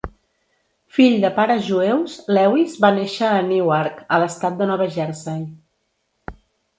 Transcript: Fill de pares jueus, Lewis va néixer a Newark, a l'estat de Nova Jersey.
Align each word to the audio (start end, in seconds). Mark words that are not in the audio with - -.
Fill 0.97 1.17
de 1.25 1.29
pares 1.33 1.59
jueus, 1.67 2.15
Lewis 2.37 2.73
va 2.85 2.91
néixer 2.95 3.27
a 3.33 3.43
Newark, 3.49 3.99
a 4.17 4.19
l'estat 4.23 4.57
de 4.63 4.69
Nova 4.73 4.89
Jersey. 4.97 5.45